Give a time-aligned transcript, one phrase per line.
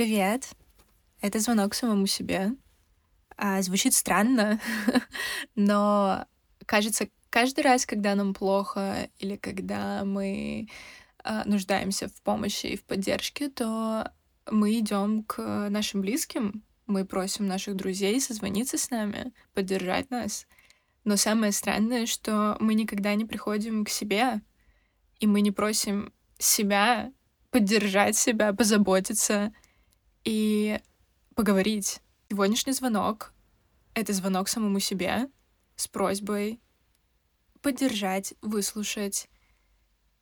[0.00, 0.48] Привет.
[1.20, 2.52] Это звонок самому себе.
[3.36, 4.58] А, звучит странно,
[5.56, 6.24] но
[6.64, 10.68] кажется, каждый раз, когда нам плохо или когда мы
[11.22, 14.10] а, нуждаемся в помощи и в поддержке, то
[14.50, 20.46] мы идем к нашим близким, мы просим наших друзей созвониться с нами, поддержать нас.
[21.04, 24.40] Но самое странное, что мы никогда не приходим к себе,
[25.18, 27.12] и мы не просим себя
[27.50, 29.52] поддержать себя, позаботиться
[30.24, 30.80] и
[31.34, 32.00] поговорить.
[32.28, 33.32] Сегодняшний звонок—
[33.94, 35.28] это звонок самому себе
[35.76, 36.60] с просьбой
[37.62, 39.28] поддержать, выслушать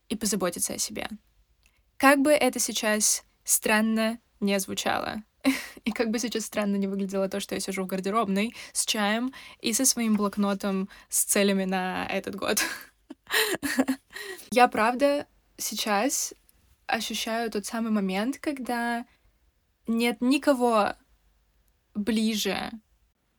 [0.08, 1.08] и позаботиться о себе.
[1.96, 5.22] Как бы это сейчас странно не звучало,
[5.84, 9.32] и как бы сейчас странно не выглядело то, что я сижу в гардеробной с чаем
[9.60, 12.62] и со своим блокнотом с целями на этот год.
[14.50, 16.34] Я правда сейчас
[16.86, 19.04] ощущаю тот самый момент, когда
[19.88, 20.94] нет никого
[21.94, 22.70] ближе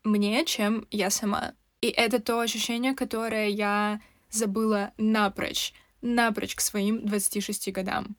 [0.03, 1.53] мне, чем я сама.
[1.81, 8.17] И это то ощущение, которое я забыла напрочь, напрочь к своим 26 годам.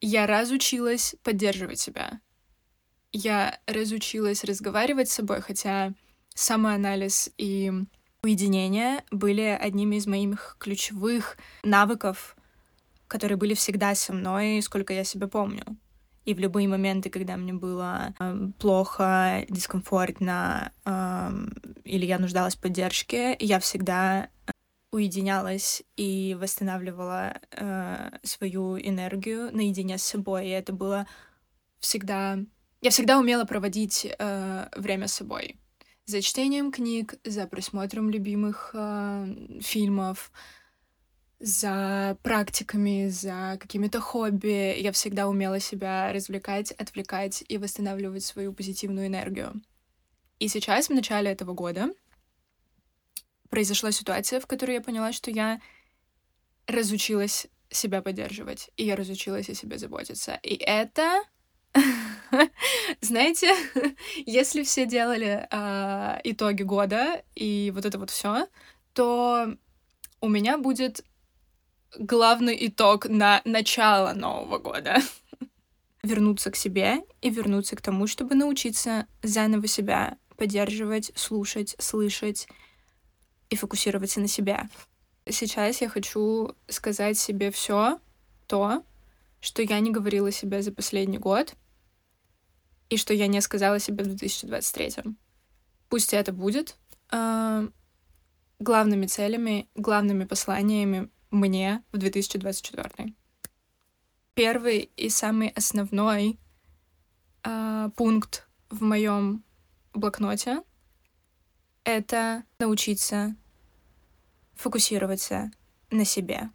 [0.00, 2.20] Я разучилась поддерживать себя.
[3.12, 5.92] Я разучилась разговаривать с собой, хотя
[6.34, 7.72] самоанализ и
[8.22, 12.36] уединение были одними из моих ключевых навыков,
[13.08, 15.64] которые были всегда со мной, сколько я себя помню.
[16.24, 21.30] И в любые моменты, когда мне было э, плохо, дискомфортно, э,
[21.84, 24.28] или я нуждалась в поддержке, я всегда
[24.92, 30.48] уединялась и восстанавливала э, свою энергию наедине с собой.
[30.48, 31.06] И это было
[31.78, 32.38] всегда...
[32.80, 35.56] Я всегда умела проводить э, время с собой.
[36.06, 40.32] За чтением книг, за просмотром любимых э, фильмов,
[41.40, 44.78] за практиками, за какими-то хобби.
[44.78, 49.60] Я всегда умела себя развлекать, отвлекать и восстанавливать свою позитивную энергию.
[50.38, 51.88] И сейчас, в начале этого года,
[53.48, 55.60] произошла ситуация, в которой я поняла, что я
[56.66, 60.38] разучилась себя поддерживать, и я разучилась о себе заботиться.
[60.42, 61.22] И это,
[63.00, 63.54] знаете,
[64.26, 68.46] если все делали э, итоги года и вот это вот все,
[68.92, 69.56] то
[70.20, 71.04] у меня будет
[71.98, 74.98] главный итог на начало Нового года.
[76.02, 82.48] вернуться к себе и вернуться к тому, чтобы научиться заново себя поддерживать, слушать, слышать
[83.50, 84.68] и фокусироваться на себя.
[85.28, 88.00] Сейчас я хочу сказать себе все
[88.46, 88.82] то,
[89.40, 91.54] что я не говорила себе за последний год,
[92.88, 95.14] и что я не сказала себе в 2023.
[95.88, 96.76] Пусть это будет
[97.12, 97.68] э,
[98.58, 103.14] главными целями, главными посланиями мне в 2024.
[104.34, 106.38] Первый и самый основной
[107.44, 109.44] э, пункт в моем
[109.92, 110.62] блокноте—
[111.84, 113.36] это научиться
[114.54, 115.50] фокусироваться
[115.90, 116.50] на себе.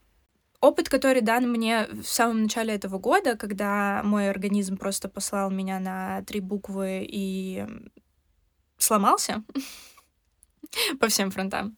[0.62, 5.80] Опыт, который дан мне в самом начале этого года, когда мой организм просто послал меня
[5.80, 7.66] на три буквы и
[8.78, 9.44] сломался
[11.00, 11.76] по всем фронтам.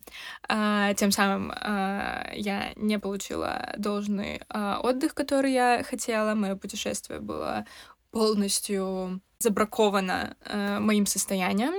[0.47, 6.35] А, тем самым а, я не получила должный а, отдых, который я хотела.
[6.35, 7.66] Мое путешествие было
[8.12, 11.74] полностью забраковано а, моим состоянием.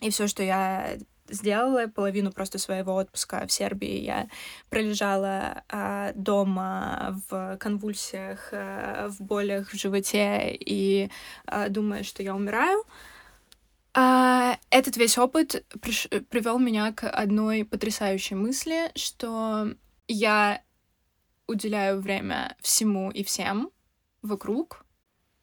[0.00, 0.96] И все, что я
[1.28, 4.00] сделала половину просто своего отпуска в Сербии.
[4.00, 4.28] Я
[4.68, 11.10] пролежала а, дома в конвульсиях, а, в болях в животе и
[11.46, 12.80] а, думая, что я умираю.
[12.80, 13.11] А,
[13.94, 16.08] этот весь опыт приш...
[16.30, 19.74] привел меня к одной потрясающей мысли, что
[20.08, 20.62] я
[21.46, 23.70] уделяю время всему и всем
[24.22, 24.86] вокруг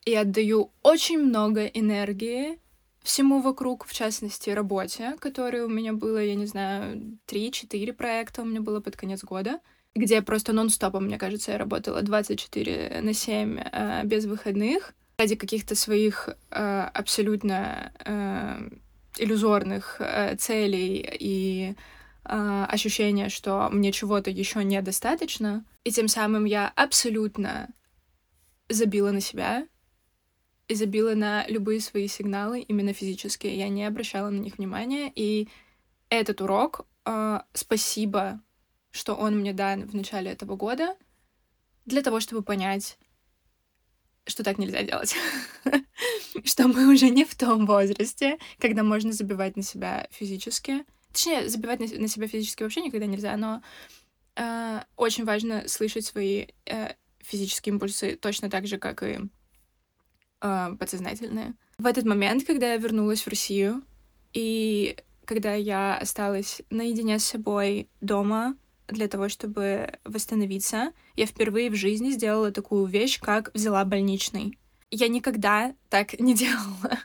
[0.06, 2.60] и отдаю очень много энергии
[3.04, 8.46] всему вокруг, в частности, работе, которой у меня было, я не знаю, 3-4 проекта у
[8.46, 9.60] меня было под конец года,
[9.96, 15.76] где просто нон-стопом, мне кажется, я работала 24 на 7 э, без выходных ради каких-то
[15.76, 18.70] своих э, абсолютно э,
[19.18, 21.76] иллюзорных э, целей и
[22.24, 27.68] э, ощущения, что мне чего-то еще недостаточно, и тем самым я абсолютно
[28.70, 29.68] забила на себя,
[30.70, 33.58] и забила на любые свои сигналы, именно физические.
[33.58, 35.12] Я не обращала на них внимания.
[35.16, 35.50] И
[36.10, 38.40] этот урок, э, спасибо,
[38.92, 40.96] что он мне дан в начале этого года,
[41.86, 42.98] для того, чтобы понять,
[44.26, 45.16] что так нельзя делать.
[46.44, 50.86] что мы уже не в том возрасте, когда можно забивать на себя физически.
[51.12, 53.62] Точнее, забивать на, себя физически вообще никогда нельзя, но
[54.36, 59.20] э, очень важно слышать свои э, физические импульсы точно так же, как и
[60.42, 61.56] э, подсознательные.
[61.78, 63.84] В этот момент, когда я вернулась в Россию,
[64.34, 68.56] и когда я осталась наедине с собой дома
[68.92, 74.58] для того, чтобы восстановиться, я впервые в жизни сделала такую вещь, как взяла больничный.
[74.92, 77.00] Я никогда так не делала.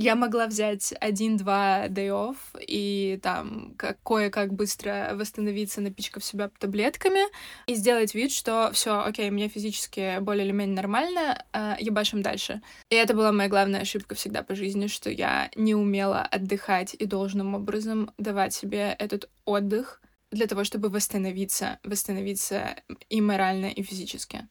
[0.00, 7.22] Я могла взять один-два day off и там как, кое-как быстро восстановиться, напичкав себя таблетками
[7.66, 12.62] и сделать вид, что все, окей, мне физически более или менее нормально, э, ебашим дальше.
[12.90, 17.04] И это была моя главная ошибка всегда по жизни, что я не умела отдыхать и
[17.04, 22.76] должным образом давать себе этот отдых для того, чтобы восстановиться, восстановиться
[23.08, 24.48] и морально, и физически.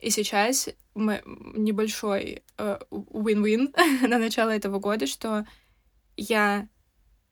[0.00, 1.22] И сейчас мы
[1.54, 3.74] небольшой э, win-win
[4.08, 5.46] на начало этого года, что
[6.16, 6.68] я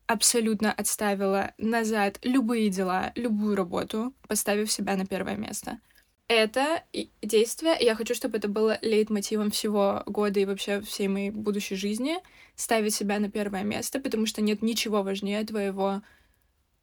[0.07, 5.81] абсолютно отставила назад любые дела, любую работу, поставив себя на первое место.
[6.27, 6.83] Это
[7.21, 12.17] действие, я хочу, чтобы это было лейтмотивом всего года и вообще всей моей будущей жизни,
[12.55, 16.03] ставить себя на первое место, потому что нет ничего важнее твоего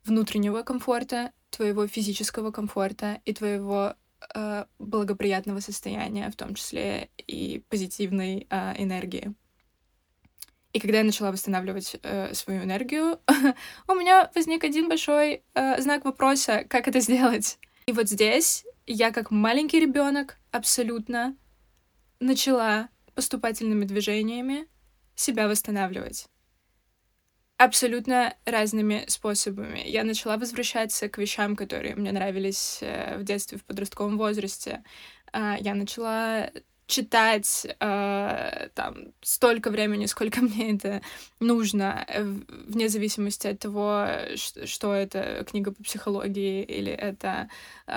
[0.06, 3.96] внутреннего комфорта, твоего физического комфорта и твоего
[4.34, 9.34] э, благоприятного состояния, в том числе и позитивной э, энергии.
[10.74, 13.20] И когда я начала восстанавливать э, свою энергию,
[13.88, 17.60] у меня возник один большой э, знак вопроса, как это сделать.
[17.88, 21.36] И вот здесь я, как маленький ребенок, абсолютно
[22.20, 24.68] начала поступательными движениями
[25.16, 26.28] себя восстанавливать
[27.64, 29.84] абсолютно разными способами.
[29.86, 34.84] Я начала возвращаться к вещам, которые мне нравились э, в детстве, в подростковом возрасте.
[35.32, 36.50] А, я начала
[36.88, 41.02] читать э, там столько времени, сколько мне это
[41.40, 42.06] нужно,
[42.68, 44.08] вне зависимости от того,
[44.66, 47.48] что это книга по психологии или это
[47.86, 47.94] э,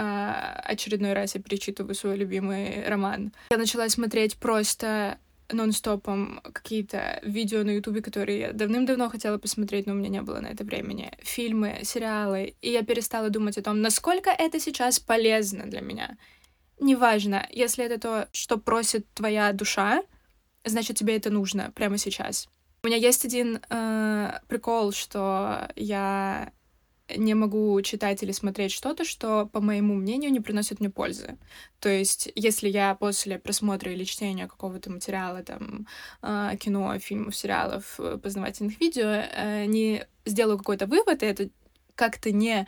[0.65, 3.33] очередной раз я перечитываю свой любимый роман.
[3.51, 5.19] Я начала смотреть просто
[5.53, 10.41] нон-стопом какие-то видео на Ютубе, которые я давным-давно хотела посмотреть, но у меня не было
[10.41, 11.13] на это времени.
[11.21, 12.55] Фильмы, сериалы.
[12.61, 16.17] И я перестала думать о том, насколько это сейчас полезно для меня.
[16.81, 20.03] Неважно, если это то, что просит твоя душа,
[20.65, 22.49] значит, тебе это нужно прямо сейчас.
[22.83, 26.53] У меня есть один э, прикол, что я
[27.09, 31.37] не могу читать или смотреть что-то, что, по моему мнению, не приносит мне пользы.
[31.81, 35.87] То есть, если я после просмотра или чтения какого-то материала, там,
[36.23, 41.51] а, кино, фильмов, сериалов, э, познавательных видео, э, не сделаю какой-то вывод, и это
[41.95, 42.67] как-то не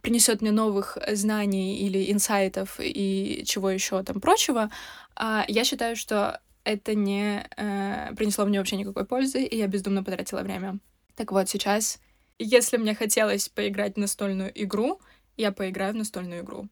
[0.00, 4.70] принесет мне новых знаний или инсайтов и чего еще там прочего,
[5.16, 10.04] а, я считаю, что это не э, принесло мне вообще никакой пользы, и я бездумно
[10.04, 10.78] потратила время.
[11.16, 12.00] Так вот, сейчас
[12.38, 15.00] если мне хотелось поиграть в настольную игру,
[15.36, 16.68] я поиграю в настольную игру.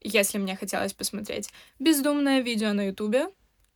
[0.00, 3.28] Если мне хотелось посмотреть бездумное видео на Ютубе,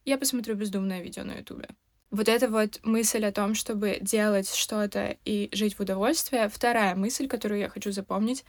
[0.05, 1.69] я посмотрю бездумное видео на Ютубе.
[2.11, 7.27] Вот эта вот мысль о том, чтобы делать что-то и жить в удовольствии, вторая мысль,
[7.27, 8.45] которую я хочу запомнить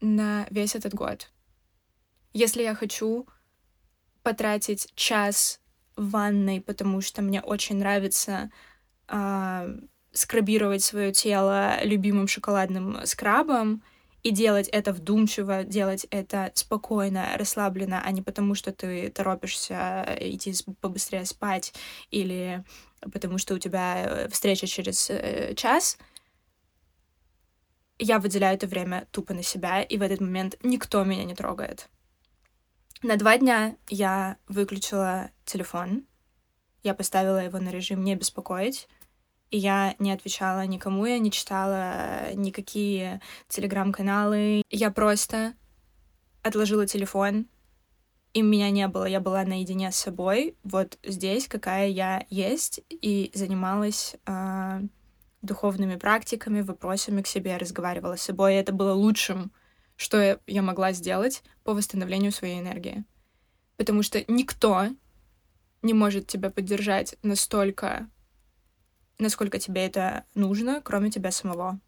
[0.00, 1.30] на весь этот год.
[2.32, 3.26] Если я хочу
[4.22, 5.60] потратить час
[5.96, 8.50] в ванной, потому что мне очень нравится
[9.08, 9.78] э,
[10.14, 13.82] скрабировать свое тело любимым шоколадным скрабом
[14.22, 20.54] и делать это вдумчиво, делать это спокойно, расслабленно, а не потому, что ты торопишься идти
[20.80, 21.74] побыстрее спать
[22.10, 22.64] или
[23.12, 25.98] потому что у тебя э, встреча через э, час,
[27.98, 31.88] я выделяю это время тупо на себя, и в этот момент никто меня не трогает.
[33.02, 36.06] На два дня я выключила телефон,
[36.82, 38.88] я поставила его на режим «не беспокоить»,
[39.56, 44.62] я не отвечала никому, я не читала никакие телеграм-каналы.
[44.70, 45.54] Я просто
[46.42, 47.46] отложила телефон,
[48.32, 49.04] и меня не было.
[49.04, 54.80] Я была наедине с собой, вот здесь, какая я есть, и занималась э,
[55.42, 58.54] духовными практиками, вопросами к себе, разговаривала с собой.
[58.54, 59.52] И это было лучшим,
[59.96, 63.04] что я могла сделать по восстановлению своей энергии.
[63.76, 64.88] Потому что никто
[65.82, 68.08] не может тебя поддержать настолько
[69.18, 71.80] насколько тебе это нужно, кроме тебя самого.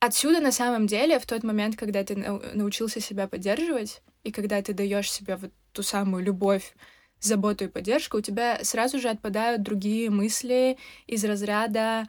[0.00, 4.74] Отсюда на самом деле, в тот момент, когда ты научился себя поддерживать, и когда ты
[4.74, 6.74] даешь себе вот ту самую любовь,
[7.20, 10.76] заботу и поддержку, у тебя сразу же отпадают другие мысли
[11.06, 12.06] из разряда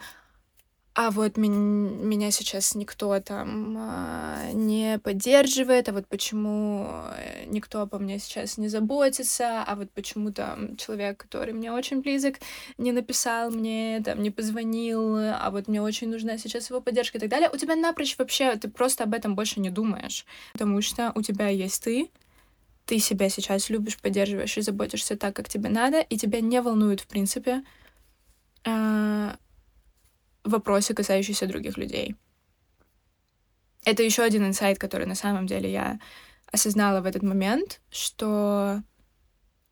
[0.97, 6.87] а вот меня сейчас никто там а, не поддерживает, а вот почему
[7.17, 11.99] э, никто по мне сейчас не заботится, а вот почему там человек, который мне очень
[11.99, 12.35] близок,
[12.77, 17.21] не написал мне, там, не позвонил, а вот мне очень нужна сейчас его поддержка и
[17.21, 21.11] так далее, у тебя напрочь вообще, ты просто об этом больше не думаешь, потому что
[21.13, 22.09] у тебя есть ты,
[22.85, 27.01] ты себя сейчас любишь, поддерживаешь и заботишься так, как тебе надо, и тебя не волнуют,
[27.01, 27.63] в принципе,
[28.63, 29.35] э,
[30.45, 32.15] вопросы, касающиеся других людей.
[33.83, 35.99] Это еще один инсайт, который на самом деле я
[36.51, 38.81] осознала в этот момент, что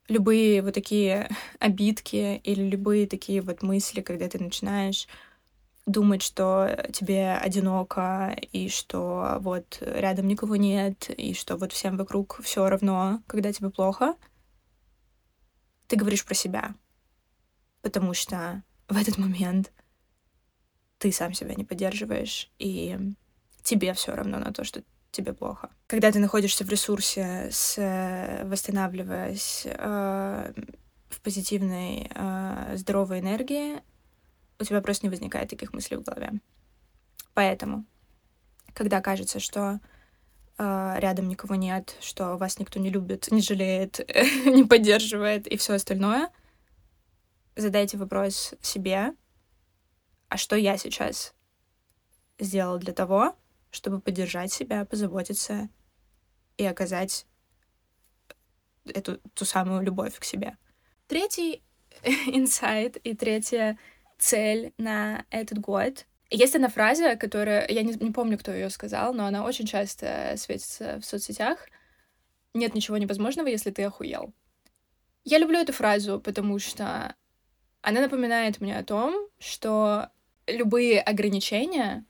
[0.07, 5.07] любые вот такие обидки или любые такие вот мысли, когда ты начинаешь
[5.85, 12.39] думать, что тебе одиноко, и что вот рядом никого нет, и что вот всем вокруг
[12.41, 14.15] все равно, когда тебе плохо,
[15.87, 16.75] ты говоришь про себя.
[17.81, 19.73] Потому что в этот момент
[21.03, 22.97] ты сам себя не поддерживаешь, и
[23.61, 25.69] тебе все равно на то, что тебе плохо.
[25.87, 27.75] Когда ты находишься в ресурсе, с,
[28.45, 30.53] восстанавливаясь э,
[31.09, 33.81] в позитивной, э, здоровой энергии,
[34.59, 36.39] у тебя просто не возникает таких мыслей в голове.
[37.33, 37.83] Поэтому,
[38.73, 39.81] когда кажется, что
[40.57, 43.99] э, рядом никого нет, что вас никто не любит, не жалеет,
[44.45, 46.29] не поддерживает и все остальное,
[47.57, 49.15] задайте вопрос себе,
[50.33, 51.35] а что я сейчас
[52.39, 53.37] сделал для того,
[53.69, 55.69] чтобы поддержать себя, позаботиться
[56.57, 57.27] и оказать
[58.83, 60.57] эту ту самую любовь к себе.
[61.05, 61.61] Третий
[62.25, 63.77] инсайт и третья
[64.17, 66.07] цель на этот год.
[66.31, 70.33] Есть одна фраза, которая, я не, не помню, кто ее сказал, но она очень часто
[70.35, 71.67] светится в соцсетях.
[72.55, 74.33] Нет ничего невозможного, если ты охуел.
[75.25, 77.13] Я люблю эту фразу, потому что
[77.83, 80.09] она напоминает мне о том, что
[80.47, 82.05] любые ограничения,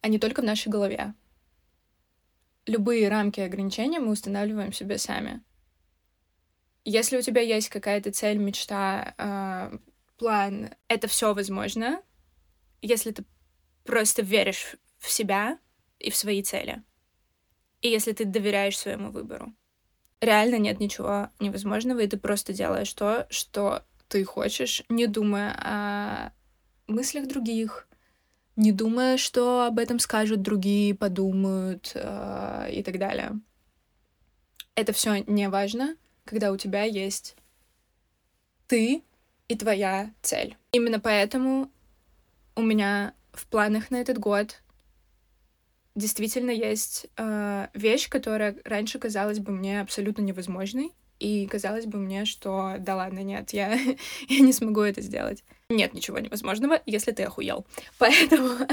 [0.00, 1.14] они только в нашей голове.
[2.66, 5.42] Любые рамки ограничения мы устанавливаем себе сами.
[6.84, 9.78] Если у тебя есть какая-то цель, мечта, э,
[10.16, 12.02] план, это все возможно,
[12.80, 13.24] если ты
[13.84, 15.58] просто веришь в себя
[15.98, 16.82] и в свои цели.
[17.80, 19.54] И если ты доверяешь своему выбору.
[20.20, 26.32] Реально нет ничего невозможного, и ты просто делаешь то, что ты хочешь, не думая о
[26.90, 27.86] мыслях других,
[28.56, 33.40] не думая, что об этом скажут другие, подумают э, и так далее.
[34.74, 37.36] Это все не важно, когда у тебя есть
[38.66, 39.02] ты
[39.48, 40.56] и твоя цель.
[40.72, 41.70] Именно поэтому
[42.54, 44.62] у меня в планах на этот год
[45.94, 52.24] действительно есть э, вещь, которая раньше казалась бы мне абсолютно невозможной, и казалось бы мне,
[52.24, 53.72] что да ладно, нет, я,
[54.28, 55.44] я не смогу это сделать.
[55.70, 57.64] Нет ничего невозможного, если ты охуел.
[57.98, 58.66] Поэтому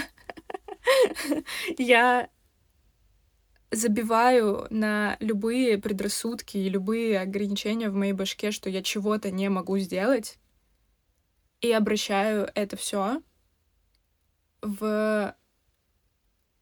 [1.77, 2.27] я
[3.69, 9.77] забиваю на любые предрассудки и любые ограничения в моей башке, что я чего-то не могу
[9.77, 10.39] сделать,
[11.61, 13.21] и обращаю это все
[14.61, 15.35] в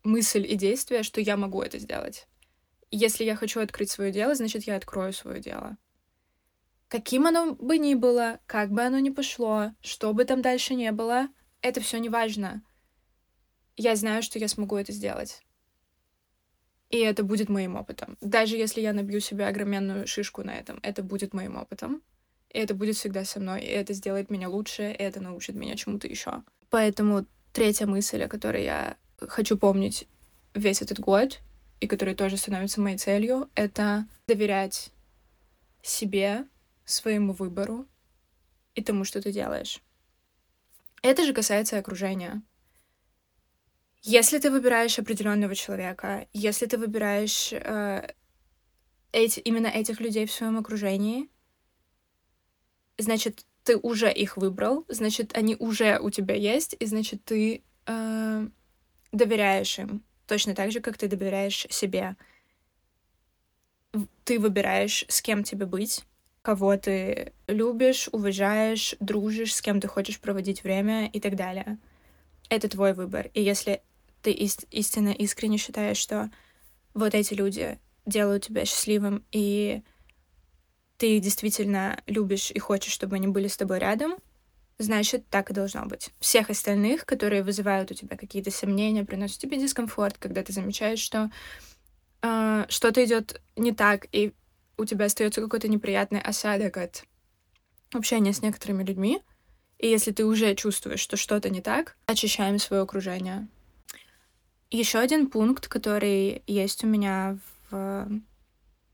[0.04, 2.28] мысль и действие, что я могу это сделать.
[2.92, 5.78] Если я хочу открыть свое дело, значит, я открою свое дело.
[6.96, 10.94] Каким оно бы ни было, как бы оно ни пошло, что бы там дальше не
[10.94, 11.28] было,
[11.62, 12.64] это все не важно.
[13.76, 15.44] Я знаю, что я смогу это сделать.
[16.90, 18.18] И это будет моим опытом.
[18.22, 22.02] Даже если я набью себе огроменную шишку на этом, это будет моим опытом.
[22.50, 23.64] И это будет всегда со мной.
[23.64, 26.44] И это сделает меня лучше, и это научит меня чему-то еще.
[26.70, 30.08] Поэтому третья мысль, о которой я хочу помнить
[30.54, 31.42] весь этот год,
[31.82, 34.92] и которая тоже становится моей целью, это доверять
[35.82, 36.46] себе,
[36.86, 37.88] своему выбору
[38.76, 39.82] и тому, что ты делаешь.
[41.02, 42.42] Это же касается окружения.
[44.02, 48.14] Если ты выбираешь определенного человека, если ты выбираешь э,
[49.12, 51.30] эти, именно этих людей в своем окружении,
[52.98, 58.48] значит, ты уже их выбрал, значит, они уже у тебя есть, и значит, ты э,
[59.12, 62.16] доверяешь им точно так же, как ты доверяешь себе.
[64.24, 66.04] Ты выбираешь, с кем тебе быть,
[66.46, 71.80] кого ты любишь, уважаешь, дружишь, с кем ты хочешь проводить время и так далее.
[72.50, 73.32] Это твой выбор.
[73.34, 73.82] И если
[74.22, 76.30] ты ист- истинно искренне считаешь, что
[76.94, 79.82] вот эти люди делают тебя счастливым, и
[80.98, 84.14] ты действительно любишь и хочешь, чтобы они были с тобой рядом,
[84.78, 86.12] значит, так и должно быть.
[86.20, 91.32] Всех остальных, которые вызывают у тебя какие-то сомнения, приносят тебе дискомфорт, когда ты замечаешь, что
[92.22, 94.34] э, что-то идет не так, и
[94.78, 97.04] у тебя остается какой-то неприятный осадок от
[97.94, 99.22] общения с некоторыми людьми,
[99.78, 103.48] и если ты уже чувствуешь, что что-то не так, очищаем свое окружение.
[104.72, 107.38] Еще один пункт, который есть у меня
[107.70, 108.10] в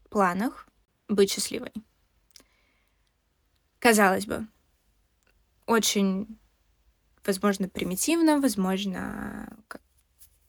[0.10, 0.68] планах—
[1.08, 1.72] быть счастливой.
[3.80, 4.48] Казалось бы,
[5.66, 6.38] очень,
[7.26, 9.58] возможно, примитивно, возможно,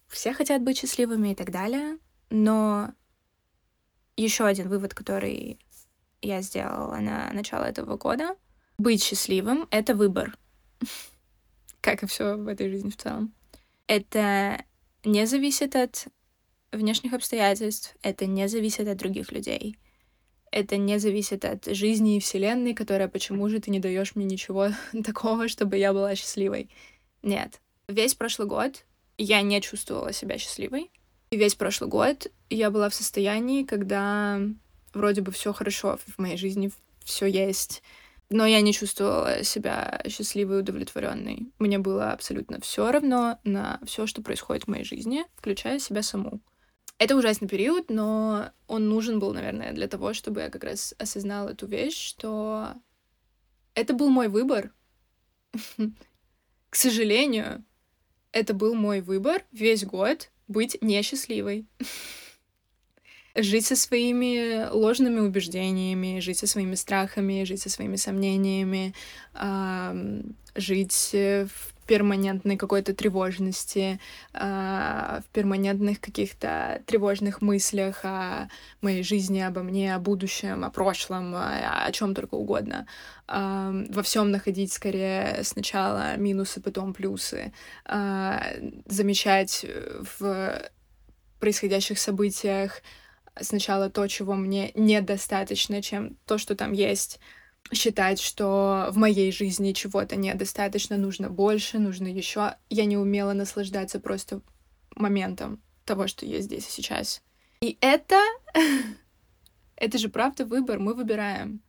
[0.08, 1.98] все хотят быть счастливыми и так далее,
[2.30, 2.92] но
[4.16, 5.58] Еще один вывод, который
[6.20, 8.36] я сделала на начало этого года.
[8.78, 10.36] Быть счастливым— это выбор.
[11.80, 13.34] Как и все в этой жизни в целом.
[13.86, 14.64] Это
[15.04, 16.06] не зависит от
[16.70, 19.76] внешних обстоятельств, это не зависит от других людей.
[20.50, 24.68] Это не зависит от жизни и вселенной, которая почему же ты не даешь мне ничего
[25.04, 26.70] такого, чтобы я была счастливой.
[27.22, 27.60] Нет.
[27.88, 28.84] Весь прошлый год
[29.18, 30.90] я не чувствовала себя счастливой.
[31.30, 34.40] И весь прошлый год я была в состоянии, когда
[34.94, 36.70] вроде бы все хорошо в моей жизни,
[37.04, 37.82] все есть,
[38.30, 41.52] но я не чувствовала себя счастливой и удовлетворенной.
[41.58, 46.40] Мне было абсолютно все равно на все, что происходит в моей жизни, включая себя саму.
[46.98, 51.50] Это ужасный период, но он нужен был, наверное, для того, чтобы я как раз осознала
[51.50, 52.74] эту вещь, что
[53.74, 54.72] это был мой выбор.
[56.70, 57.64] К сожалению,
[58.30, 61.66] это был мой выбор весь год быть несчастливой.
[63.34, 68.94] жить со своими ложными убеждениями, жить со своими страхами, жить со своими сомнениями,
[69.34, 70.22] э,
[70.54, 73.98] жить в перманентной какой-то тревожности,
[74.32, 78.48] э, в перманентных каких-то тревожных мыслях о
[78.80, 82.86] моей жизни, обо мне, о будущем, о прошлом, о, чем только угодно.
[83.28, 87.52] Э, во всем находить скорее сначала минусы, потом плюсы,
[87.86, 88.38] э,
[88.86, 89.66] замечать
[90.18, 90.62] в
[91.40, 92.82] происходящих событиях
[93.40, 97.20] сначала то, чего мне недостаточно, чем то, что там есть.
[97.72, 102.56] Считать, что в моей жизни чего-то недостаточно, нужно больше, нужно еще.
[102.68, 104.42] Я не умела наслаждаться просто
[104.96, 107.22] моментом того, что есть здесь и сейчас.
[107.60, 108.20] И это...
[109.76, 110.78] это же правда выбор.
[110.78, 111.62] Мы выбираем,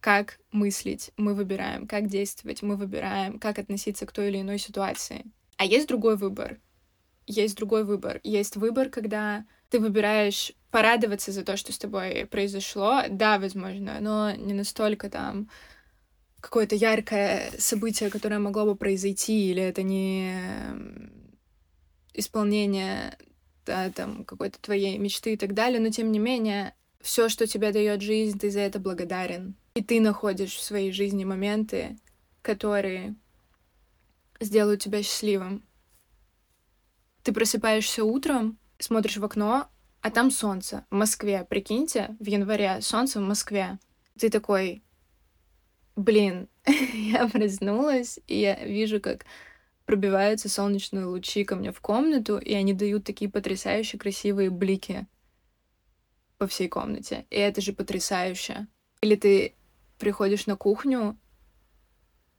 [0.00, 5.26] как мыслить, мы выбираем, как действовать, мы выбираем, как относиться к той или иной ситуации.
[5.56, 6.60] А есть другой выбор.
[7.26, 8.20] Есть другой выбор.
[8.22, 14.32] Есть выбор, когда ты выбираешь порадоваться за то, что с тобой произошло, да, возможно, но
[14.32, 15.48] не настолько там
[16.40, 20.34] какое-то яркое событие, которое могло бы произойти, или это не
[22.14, 23.16] исполнение
[23.64, 27.72] да, там какой-то твоей мечты и так далее, но тем не менее все, что тебе
[27.72, 29.56] дает жизнь, ты за это благодарен.
[29.74, 31.98] И ты находишь в своей жизни моменты,
[32.42, 33.14] которые
[34.40, 35.64] сделают тебя счастливым.
[37.22, 39.68] Ты просыпаешься утром, смотришь в окно,
[40.00, 40.86] а там солнце.
[40.90, 43.78] В Москве, прикиньте, в январе солнце в Москве.
[44.18, 44.82] Ты такой,
[45.96, 46.48] блин,
[46.92, 49.26] я проснулась, и я вижу, как
[49.84, 55.06] пробиваются солнечные лучи ко мне в комнату, и они дают такие потрясающие красивые блики
[56.38, 57.26] по всей комнате.
[57.30, 58.66] И это же потрясающе.
[59.00, 59.54] Или ты
[59.98, 61.18] приходишь на кухню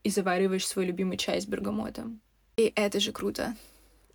[0.04, 2.20] и завариваешь свой любимый чай с бергамотом.
[2.56, 3.56] И это же круто.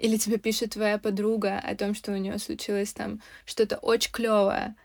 [0.03, 4.75] Или тебе пишет твоя подруга о том, что у нее случилось там что-то очень клевое.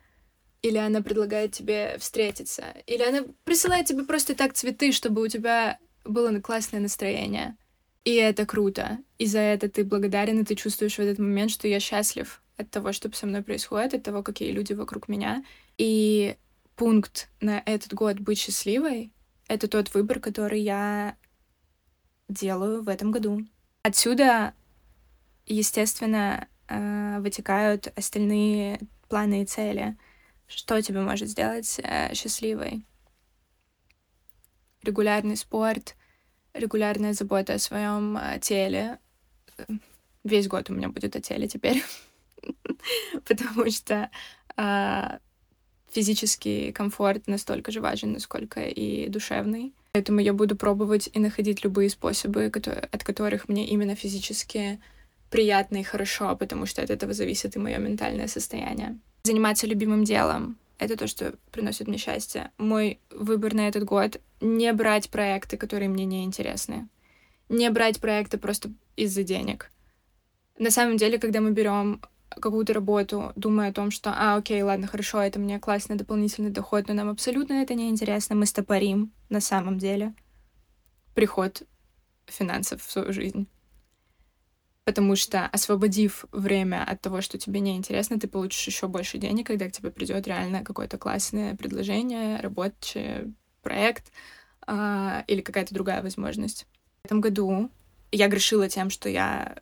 [0.62, 2.66] Или она предлагает тебе встретиться.
[2.86, 7.56] Или она присылает тебе просто так цветы, чтобы у тебя было классное настроение.
[8.04, 8.98] И это круто.
[9.18, 12.70] И за это ты благодарен, и ты чувствуешь в этот момент, что я счастлив от
[12.70, 15.44] того, что со мной происходит, от того, какие люди вокруг меня.
[15.78, 16.36] И
[16.76, 19.12] пункт на этот год быть счастливой—
[19.48, 21.16] это тот выбор, который я
[22.28, 23.44] делаю в этом году.
[23.82, 24.54] Отсюда
[25.54, 29.96] естественно, э, вытекают остальные планы и цели.
[30.46, 32.84] Что тебе может сделать э, счастливой?
[34.82, 35.96] Регулярный спорт,
[36.54, 38.98] регулярная забота о своем э, теле.
[40.24, 41.82] Весь год у меня будет о теле теперь,
[43.24, 44.10] потому что
[45.90, 49.72] физический комфорт настолько же важен, насколько и душевный.
[49.92, 54.80] Поэтому я буду пробовать и находить любые способы, от которых мне именно физически
[55.30, 58.98] приятно и хорошо, потому что от этого зависит и мое ментальное состояние.
[59.24, 62.50] Заниматься любимым делом— это то, что приносит мне счастье.
[62.58, 66.88] Мой выбор на этот год— не брать проекты, которые мне не интересны.
[67.48, 69.70] Не брать проекты просто из-за денег.
[70.58, 74.86] На самом деле, когда мы берем какую-то работу, думая о том, что, а, окей, ладно,
[74.86, 79.40] хорошо, это мне классный дополнительный доход, но нам абсолютно это не интересно, мы стопорим на
[79.40, 80.14] самом деле
[81.14, 81.62] приход
[82.26, 83.48] финансов в свою жизнь
[84.88, 89.46] потому что освободив время от того, что тебе не интересно, ты получишь еще больше денег,
[89.46, 94.10] когда к тебе придет реально какое-то классное предложение, рабочий проект
[94.66, 96.66] э, или какая-то другая возможность.
[97.02, 97.70] В этом году
[98.12, 99.58] я грешила тем, что я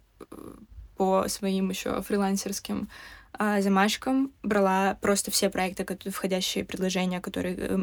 [0.97, 2.89] по своим еще фрилансерским
[3.37, 7.77] э, замашкам брала просто все проекты, входящие предложения, которые э,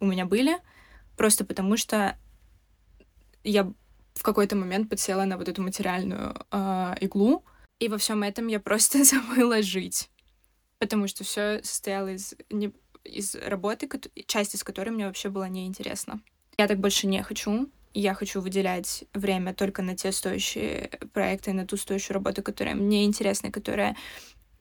[0.00, 0.58] у меня были,
[1.16, 2.14] просто потому что
[3.42, 3.72] я
[4.14, 7.44] в какой-то момент подсела на вот эту материальную э, иглу,
[7.78, 10.10] и во всем этом я просто забыла жить.
[10.78, 12.72] потому что все состояло из, не,
[13.04, 13.88] из работы,
[14.26, 16.20] часть из которой мне вообще была неинтересна.
[16.58, 17.68] Я так больше не хочу.
[17.94, 23.04] Я хочу выделять время только на те стоящие проекты, на ту стоящую работу, которая мне
[23.04, 23.96] интересна, которая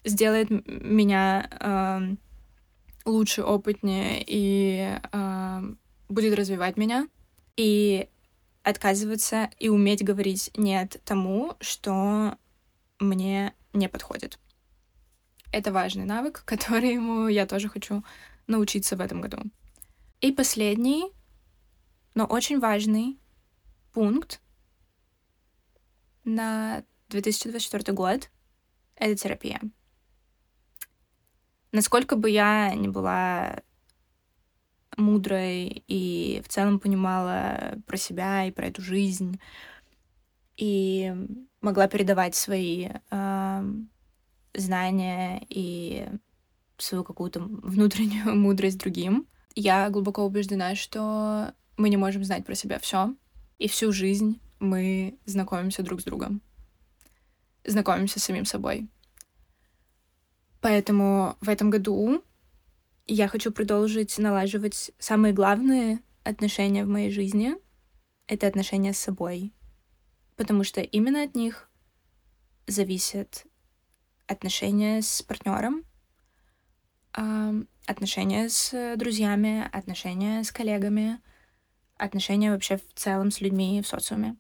[0.03, 2.15] сделает меня э,
[3.05, 5.61] лучше, опытнее и э,
[6.09, 7.07] будет развивать меня.
[7.55, 8.09] И
[8.63, 12.37] отказываться и уметь говорить нет тому, что
[12.99, 14.39] мне не подходит.
[15.51, 18.03] Это важный навык, которому я тоже хочу
[18.47, 19.39] научиться в этом году.
[20.21, 21.11] И последний,
[22.13, 23.19] но очень важный
[23.93, 24.41] пункт
[26.23, 28.29] на 2024 год—
[28.95, 29.59] это терапия.
[31.71, 33.61] Насколько бы я не была
[34.97, 39.39] мудрой и в целом понимала про себя и про эту жизнь,
[40.57, 41.13] и
[41.61, 43.73] могла передавать свои э,
[44.53, 46.07] знания и
[46.77, 49.27] свою какую-то внутреннюю мудрость другим.
[49.55, 53.13] Я глубоко убеждена, что мы не можем знать про себя все,
[53.57, 56.41] и всю жизнь мы знакомимся друг с другом,
[57.65, 58.87] знакомимся с самим собой.
[60.61, 62.23] Поэтому в этом году
[63.13, 67.55] я хочу продолжить налаживать самые главные отношения в моей жизни.
[68.27, 69.53] Это отношения с собой.
[70.37, 71.69] Потому что именно от них
[72.67, 73.45] зависят
[74.27, 75.83] отношения с партнером,
[77.85, 81.19] отношения с друзьями, отношения с коллегами,
[81.97, 84.37] отношения вообще в целом с людьми в социуме.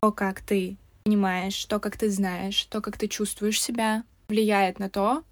[0.00, 4.88] То, как ты понимаешь, то, как ты знаешь, то, как ты чувствуешь себя, влияет на
[4.88, 5.22] то,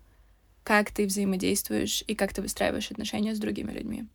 [0.64, 4.06] как ты взаимодействуешь и как ты выстраиваешь отношения с другими людьми.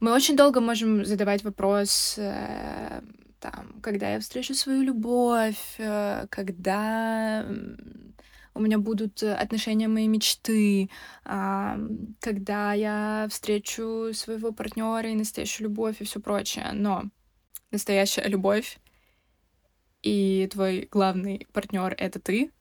[0.00, 3.02] Мы очень долго можем задавать вопрос, э,
[3.38, 7.46] там, когда я встречу свою любовь, э, когда
[8.54, 10.88] у меня будут отношения моей мечты,
[11.26, 11.88] э,
[12.20, 16.70] когда я встречу своего партнера и настоящую любовь и все прочее.
[16.72, 17.04] Но
[17.70, 18.78] настоящая любовь
[20.02, 22.52] и твой главный партнер это ты.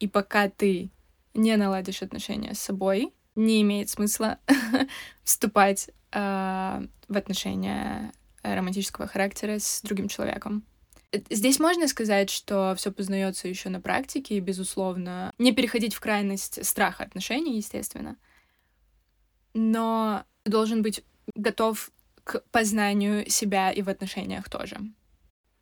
[0.00, 0.90] И пока ты
[1.36, 4.38] не наладишь отношения с собой, не имеет смысла
[5.22, 10.64] вступать э, в отношения романтического характера с другим человеком.
[11.30, 16.64] Здесь можно сказать, что все познается еще на практике, и, безусловно, не переходить в крайность
[16.64, 18.16] страха отношений, естественно.
[19.54, 21.90] Но должен быть готов
[22.24, 24.78] к познанию себя и в отношениях тоже.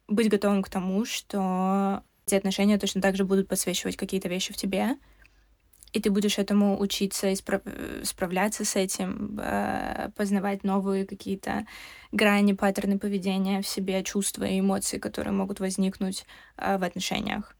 [0.08, 4.56] Быть готовым к тому, что эти отношения точно так же будут подсвечивать какие-то вещи в
[4.56, 4.96] тебе,
[5.94, 7.62] и ты будешь этому учиться и справ...
[8.02, 11.66] справляться с этим, э, познавать новые какие-то
[12.10, 16.26] грани, паттерны поведения в себе, чувства и эмоции, которые могут возникнуть
[16.56, 17.56] э, в отношениях.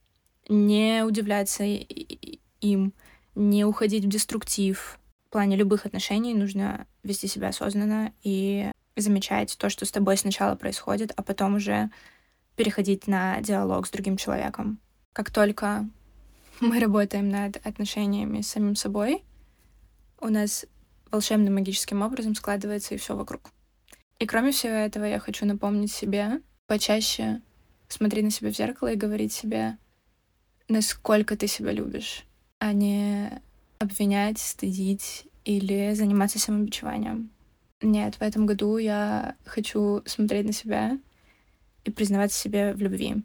[0.49, 2.92] Не удивляться им,
[3.37, 4.99] не уходить в деструктив.
[5.29, 10.57] В плане любых отношений нужно вести себя осознанно и замечать то, что с тобой сначала
[10.57, 11.88] происходит, а потом уже
[12.57, 14.81] переходить на диалог с другим человеком.
[15.12, 15.88] Как только
[16.61, 19.23] мы работаем над отношениями с самим собой,
[20.21, 20.67] у нас
[21.11, 23.51] волшебным магическим образом складывается и все вокруг.
[24.19, 27.40] И кроме всего этого, я хочу напомнить себе почаще
[27.88, 29.77] смотреть на себя в зеркало и говорить себе,
[30.69, 32.25] насколько ты себя любишь,
[32.59, 33.43] а не
[33.79, 37.31] обвинять, стыдить или заниматься самобичеванием.
[37.83, 40.99] Нет, в этом году я хочу смотреть на себя
[41.85, 43.23] и признаваться себе в любви.